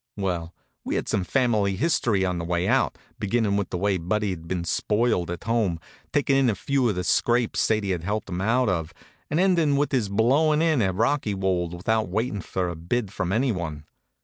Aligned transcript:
Well, 0.17 0.51
we 0.83 0.95
had 0.95 1.07
some 1.07 1.23
family 1.23 1.75
history 1.75 2.25
on 2.25 2.39
the 2.39 2.43
way 2.43 2.67
out, 2.67 2.97
beginnin' 3.19 3.55
with 3.55 3.69
the 3.69 3.77
way 3.77 3.99
Buddy'd 3.99 4.47
been 4.47 4.63
spoiled 4.63 5.29
at 5.29 5.43
home, 5.43 5.79
takin' 6.11 6.35
in 6.35 6.49
a 6.49 6.55
few 6.55 6.89
of 6.89 6.95
the 6.95 7.03
scrapes 7.03 7.61
Sadie 7.61 7.91
had 7.91 8.03
helped 8.03 8.27
him 8.27 8.41
out 8.41 8.67
of, 8.67 8.95
and 9.29 9.39
endin' 9.39 9.77
with 9.77 9.91
his 9.91 10.09
blowin' 10.09 10.59
in 10.59 10.81
at 10.81 10.95
Rockywold 10.95 11.75
without 11.75 12.09
waitin' 12.09 12.41
for 12.41 12.67
a 12.67 12.75
bid 12.75 13.13
from 13.13 13.31
anyone. 13.31 13.85